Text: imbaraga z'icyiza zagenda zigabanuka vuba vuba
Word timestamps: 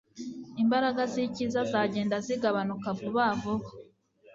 imbaraga 0.61 1.01
z'icyiza 1.11 1.59
zagenda 1.71 2.15
zigabanuka 2.25 2.87
vuba 2.99 3.25
vuba 3.41 3.67